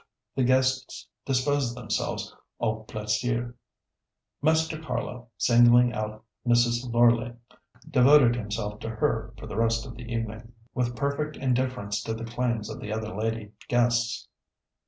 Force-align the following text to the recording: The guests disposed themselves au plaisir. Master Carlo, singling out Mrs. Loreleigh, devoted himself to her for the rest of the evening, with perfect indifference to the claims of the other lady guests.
The 0.35 0.43
guests 0.43 1.07
disposed 1.27 1.75
themselves 1.77 2.35
au 2.59 2.85
plaisir. 2.87 3.53
Master 4.41 4.81
Carlo, 4.81 5.29
singling 5.37 5.93
out 5.93 6.25
Mrs. 6.43 6.91
Loreleigh, 6.91 7.35
devoted 7.87 8.35
himself 8.35 8.79
to 8.79 8.89
her 8.89 9.31
for 9.37 9.45
the 9.45 9.57
rest 9.57 9.85
of 9.85 9.93
the 9.93 10.11
evening, 10.11 10.53
with 10.73 10.95
perfect 10.95 11.37
indifference 11.37 12.01
to 12.01 12.15
the 12.15 12.25
claims 12.25 12.67
of 12.67 12.79
the 12.79 12.91
other 12.91 13.15
lady 13.15 13.51
guests. 13.67 14.27